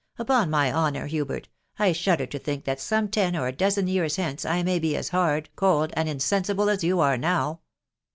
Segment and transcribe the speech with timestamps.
[0.17, 1.47] "Upon my honour, Hubert,
[1.77, 2.65] I shudder to think.
[2.65, 6.09] that some ten or a dozen years hence I may be as hard, cold, and
[6.09, 7.59] insensible as you are now.